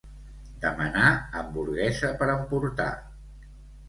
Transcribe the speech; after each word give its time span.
Demanar 0.61 1.11
hamburguesa 1.41 2.09
per 2.21 2.31
emportar. 2.37 2.89